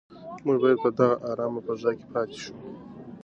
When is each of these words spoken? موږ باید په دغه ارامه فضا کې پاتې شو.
موږ 0.45 0.57
باید 0.63 0.77
په 0.83 0.89
دغه 0.97 1.15
ارامه 1.29 1.59
فضا 1.67 1.91
کې 1.97 2.05
پاتې 2.13 2.37
شو. 2.43 2.53